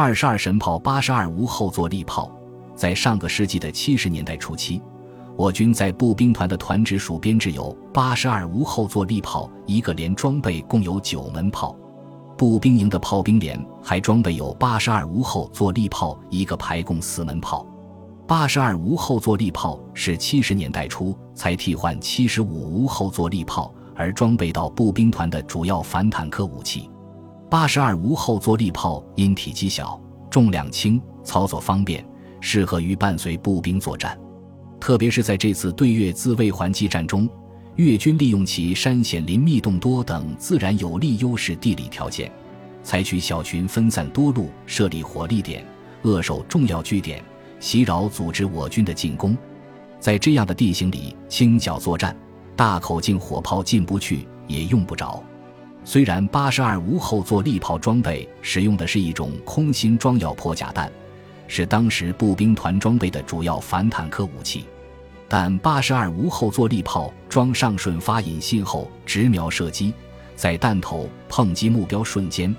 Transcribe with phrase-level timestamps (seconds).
[0.00, 2.32] 二十二神炮八十二无后坐力炮，
[2.74, 4.80] 在上个世纪的七十年代初期，
[5.36, 11.76] 我军在步兵团的团直属编制有八十二无后坐力炮一个连，装备共有九门炮。
[12.34, 17.66] 步兵营的炮兵连还装备有八十二无后坐力炮一个，排共四门炮。
[18.26, 26.88] 八十二无后坐力炮是七十年代初才替换七十五无后坐力炮而装备到步兵团的主要反坦克武器。
[27.50, 30.00] 八十二无后坐力炮因体积小、
[30.30, 32.06] 重量轻、操作方便，
[32.40, 34.16] 适合于伴随步兵作战。
[34.78, 37.28] 特别是在这次对越自卫还击战中。
[37.74, 42.30] 越军利用其山险林密洞多等自然有利优势地理条件，
[42.84, 45.66] 采取小群分散多路设立火力点，
[46.02, 47.20] 扼守重要据点，
[47.58, 49.36] 袭扰组织我军的进攻。
[49.98, 52.16] 在这样的地形里轻脚作战，
[52.54, 55.22] 大口径火炮进不去也用不着。
[55.84, 60.90] 虽然八十二无后坐力炮装备使用的是一种空心装药破甲弹，
[61.48, 64.66] 是当时步兵团装备的主要反坦克武器。
[65.28, 69.92] 但八十二无后坐力炮装上顺发引信后直瞄射击，
[70.36, 72.54] 在弹头碰击目标瞬间，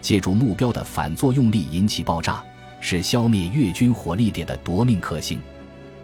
[0.00, 2.44] 借助目标的反作用力引起爆炸，
[2.80, 5.40] 是消灭越军火力点的夺命克星，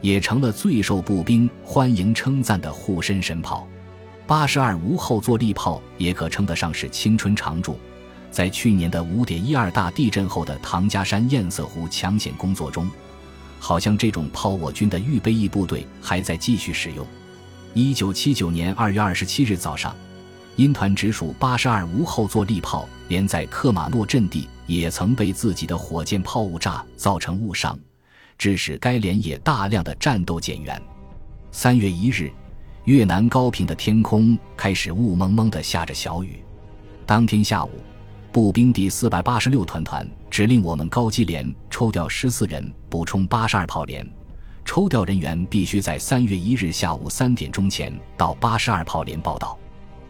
[0.00, 3.66] 也成了最受步兵欢迎称赞的护身神炮。
[4.26, 7.78] 八十二无后坐力炮也可称得上是青春常驻，
[8.30, 12.90] 在去年的五点一二大地震后的唐家山堰塞湖抢险工作中。
[13.58, 17.06] 好像这种炮，我军的预备役部队还在继续使用。
[17.74, 19.94] 一九七九年二月二十七日早上，
[20.56, 27.78] 因团直属八十二无后坐力炮连在克马诺阵地也曾被自己的火箭炮误炸，造成误伤，
[28.36, 30.80] 致使该连也大量的战斗减员。
[31.50, 32.32] 三月一日，
[32.84, 36.42] 越南高平的天空开始雾蒙蒙的下着小雨。
[37.06, 37.70] 当天下午。
[38.32, 44.10] 步兵第四百八十六团团指令我们高机连抽调十四人补充八十二炮连，
[44.64, 49.58] 抽调人员必须在三月一日下午三点钟前到八十二炮连报到。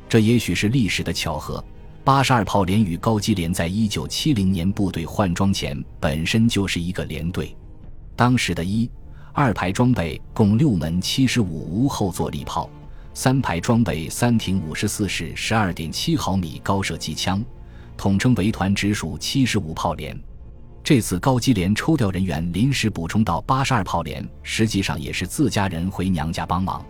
[0.08, 1.62] 这也许是历史的巧合。
[2.04, 7.56] 八十二炮连与高机连在一九七零年部队换装前本身就是一个连队。
[8.14, 8.88] 当时的一、
[9.34, 12.68] 二排装备共六门七十五无后坐力炮，
[13.14, 17.42] 三排装备三挺五十四式十二点七毫米高射机枪。
[17.96, 20.18] 统称为团直属七十五炮连，
[20.84, 26.84] 这次高机连抽调人员临时补充到八十二炮连，实际上也是自家人回娘家帮忙。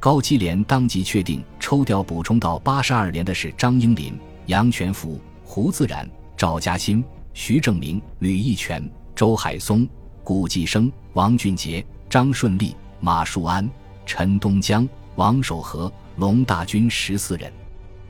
[0.00, 9.86] 高机连当即确定抽调补充到八十二连的是张英林、杨全福、胡自然、赵嘉欣、徐正明、吕义全、周海松、
[10.24, 13.68] 古继生、王俊杰、张顺利、马树安、
[14.06, 17.52] 陈东江、王守和、龙大军十四人。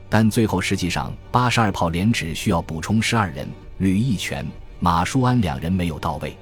[0.07, 3.45] 但最后实际上，八十二炮连只需要补充十二人，
[3.79, 4.47] 吕义全、
[4.79, 6.37] 马树安两人没有到位。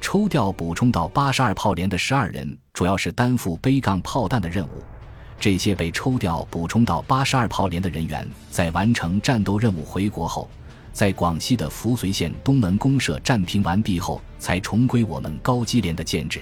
[0.00, 4.84] 抽调补充到八十二炮连的十二人，主要是担负背杠炮弹的任务。
[5.40, 10.48] 这些被抽调补充到八十二炮连的人员，在完成战斗任务回国后，
[10.92, 16.40] 在广西的扶绥县东门公社战平完毕后，才重归我们高机连的建制。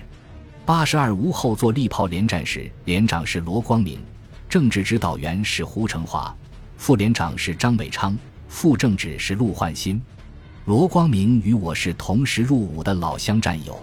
[0.64, 4.00] 八十二无后坐力炮连战时，连长是罗光明，
[4.48, 6.34] 政治指导员是胡成华。
[6.76, 8.16] 副连长是张伟昌，
[8.48, 10.00] 副政治是陆焕新。
[10.64, 13.80] 罗光明与我是同时入伍的老乡战友。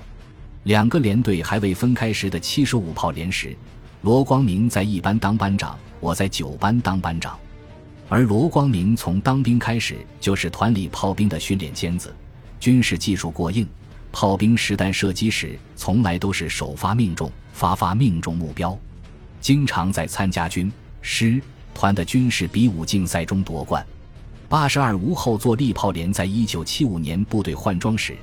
[0.64, 3.56] 两个连队还未分开时的七十五炮连时，
[4.02, 7.40] 罗光明在一班当班长，我在九班当班长。
[8.14, 12.16] 而罗光明从当兵开始就是团里炮兵的训练尖子，
[12.60, 13.68] 军事技术过硬。
[14.12, 18.78] 炮兵实弹射击时，从来都是首发命中，发发命中目标，
[19.42, 20.72] 经常在参加军
[21.02, 21.42] 师。
[21.74, 23.84] 团的军事比武竞赛中夺冠。
[24.48, 28.16] 八十二无后坐力炮连在一九七五年部队换装时，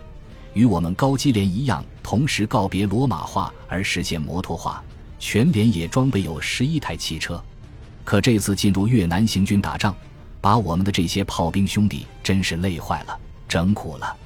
[0.55, 4.81] 与我们高机连一样，同时告别罗马化而实现摩托化。
[5.19, 7.43] 全连也装备有十一台汽车。
[8.11, 9.95] 可这次进入越南行军打仗，
[10.41, 13.17] 把我们的这些炮兵兄弟真是累坏了，
[13.47, 14.17] 整苦了。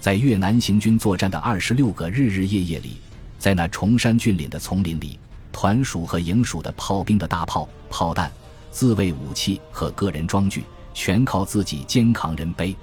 [0.00, 2.98] 在越南行军作战的二十六个日日夜夜里，
[3.36, 5.18] 在那崇山峻岭的丛林里，
[5.50, 8.30] 团属和营属的炮兵的大炮、炮弹。
[8.70, 10.62] 自卫武器和个人装具
[10.94, 12.76] 全靠自己肩扛人背，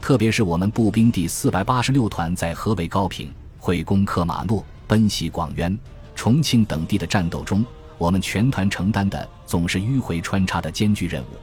[0.00, 5.76] 特别是我们步兵第四百八十六团在河北高平、会攻克马诺、奔袭广元、
[6.14, 7.66] 重庆等地的战斗中，
[7.98, 11.36] 我们全团承担的总是迂回穿插的艰巨任务。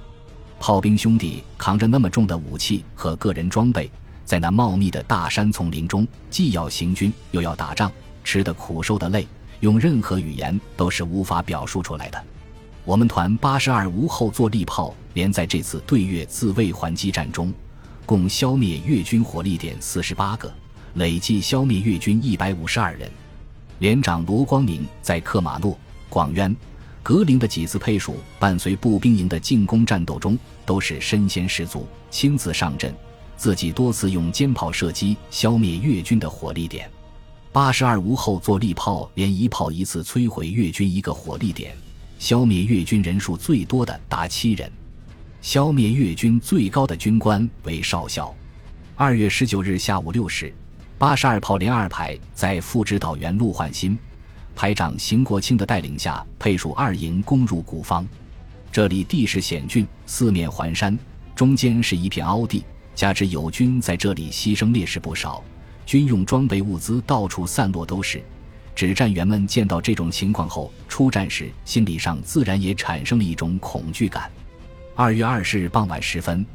[0.59, 3.91] 炮兵兄弟扛着那么重的武器和个人装备，
[4.23, 7.91] 在那茂密的大山丛林中，既要行军又要打仗，
[8.23, 9.27] 吃的苦受的累，
[9.59, 12.23] 用任何语言都是无法表述出来的。
[12.85, 17.53] 我们团八十二无后坐力炮连在这次对越自卫还击战中，
[18.05, 20.51] 共消灭越军火力点四十八个，
[20.93, 23.09] 累计消灭越军一百五十二人。
[23.79, 25.77] 连长罗光明在克马诺、
[26.15, 26.55] 广渊、
[27.03, 32.95] 格陵的几次配属伴随步兵营的进攻战斗中，都是身先士卒，亲自上阵，
[33.35, 36.89] 自己多次用尖炮射击消灭越军的火力点。
[37.51, 41.75] 八十二无后坐力炮连一炮一次摧毁越军一个火力点，
[42.17, 44.71] 消灭越军人数最多的达七人。
[45.41, 48.33] 消灭越军最高的军官为少校。
[48.95, 50.53] 二月十九日下午六时，
[50.97, 53.99] 八十二炮连二排在副指导员陆焕新、
[54.55, 58.07] 排长邢国清的带领下，配属二营攻入古方。
[58.71, 60.97] 这里地势险峻，四面环山，
[61.35, 62.63] 中间是一片凹地，
[62.95, 65.43] 加之友军在这里牺牲烈士不少，
[65.85, 68.23] 军用装备物资到处散落都是。
[68.73, 74.29] 指战员们见到这种情况后，出战时心理上自然也产生了一种恐惧感。
[74.95, 76.45] 二月二十日傍晚时分，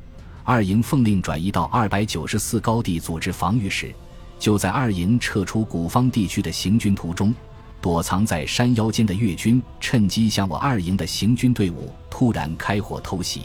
[0.44, 3.94] 二营奉令转移到二百九十四高地组织防御时，
[4.38, 7.34] 就在二营撤出古方地区的行军途中，
[7.80, 13.42] 躲藏在山腰间的越军趁机向我二营的行军队伍突然开火偷袭。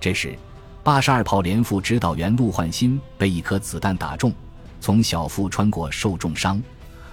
[0.00, 0.34] 这时，
[0.82, 4.32] 八十二炮连副指导员陆焕新被一颗子弹打中，
[4.80, 6.60] 从小腹穿过受重伤。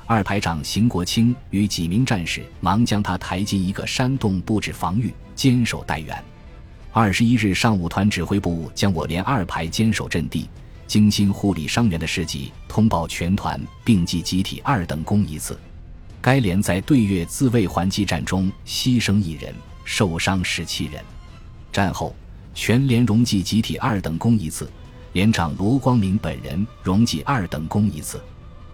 [0.05, 6.23] 二排长邢国清与几名战士忙将他抬进一个山洞布置防御，坚守待援。
[6.93, 10.49] 二十一日上午，团指挥部将我连二排坚守阵地、
[10.87, 15.59] 精心护理伤员的事迹通报全团，并记集体二等功一次。
[16.27, 21.01] 该连在对越自卫还击战中牺牲一人，受伤十七人。
[21.71, 22.13] 战后，
[22.53, 24.69] 全连荣记集体二等功一次，
[25.13, 28.21] 连长罗光明本人荣记二等功一次。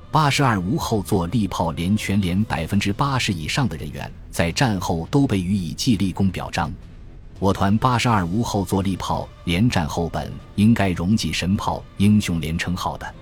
[0.10, 6.74] 八十二无后座力炮连全连百分之八十以上的人员，在战后都被予以记立功表彰。
[7.38, 13.14] 我团八十二无后坐力炮连战后本应该荣记神炮英雄连称号的，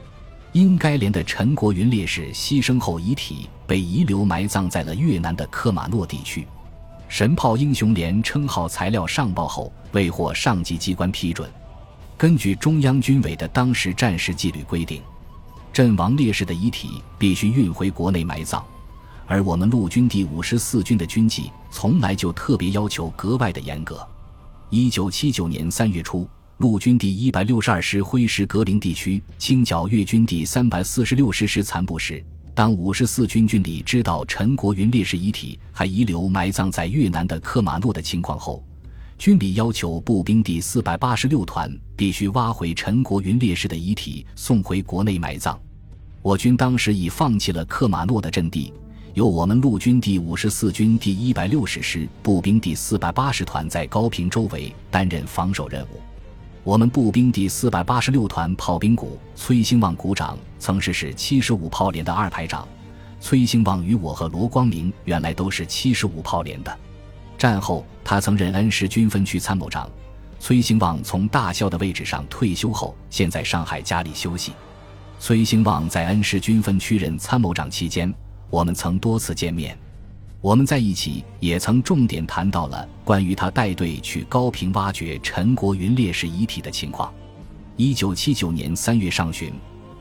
[0.54, 6.46] 因该连的陈国云烈士牺牲后遗体被遗留埋葬在了越南的科马诺地区。
[7.08, 11.50] 神炮英雄连称号材料上报后未获上级机关批准。
[12.18, 15.02] 根据中央军委的当时战时纪律规定，
[15.72, 18.64] 阵亡烈士的遗体必须运回国内埋葬。
[19.28, 24.06] 而我们陆军第五十四军的军纪从来就特别要求格外的严格。
[24.70, 26.28] 一九七九年三月初，
[26.62, 32.24] 陆军第一百六十二师挥师格陵地区清剿越军第三百四十六师师残部时，
[32.54, 38.64] 当五十四军军里知道陈国云烈士遗体还遗留埋葬在越南的克马诺的情况后，
[39.18, 45.60] 军里要求步兵第四百八十六团必须挖回陈国云烈士的遗体送回国内埋葬。
[46.22, 48.72] 我军当时已放弃了克马诺的阵地。
[49.16, 56.11] 由我们陆军第五十四军第一百六十师步兵第四百八十团在高平周围担任防守任务。
[56.64, 62.68] 我们步兵第四百八十六团炮兵股崔兴旺股长曾是是七十五炮连的二排长。
[63.20, 66.78] 崔兴旺与我和罗光明原来都是七十五炮连的。
[67.36, 69.90] 战后，他曾任恩施军分区参谋长。
[70.40, 74.54] 崔兴旺从大校的位置上退休后，现在上海家里休息。
[75.20, 78.14] 崔兴旺在恩施军分区任参谋长期间。
[78.52, 79.76] 我们曾多次见面，
[80.42, 87.14] 我们在一起也曾重点谈到了关于他带队去高平挖掘陈国云烈士遗体的情况。
[87.76, 89.54] 一九七九年三月上旬，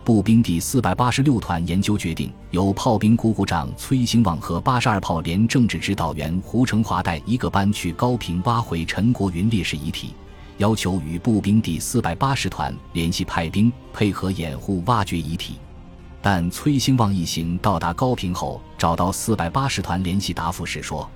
[0.03, 10.15] 步兵第四百八十六团研究决定，由炮兵股股长崔兴旺和八十二炮连政治指导员胡成华带一个班去高平挖回陈国云烈士遗体，
[10.57, 15.57] 要求与步兵第四百八十团联系派兵，配合掩护挖掘遗体。
[16.23, 21.09] 但崔兴旺一行到达高平后，找到四百八十团联系答复时说：“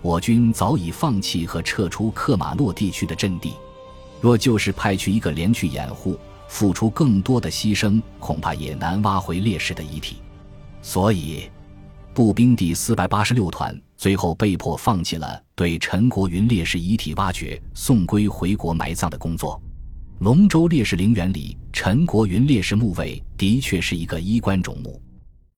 [0.00, 3.52] 我军早已放弃和撤出克马诺地区的阵地，
[4.22, 10.16] 若就是派去一个连去掩护，付出更多的牺牲，恐怕也难挖回烈士的遗体。
[10.80, 11.50] 所以，
[12.14, 19.60] 步兵第四百八十六团最后被迫放弃了对陈国云烈士遗体挖掘、送归回国埋葬的工作。”
[20.20, 25.00] 龙州烈士陵园里，陈国云烈士墓位的确是一个衣冠冢墓。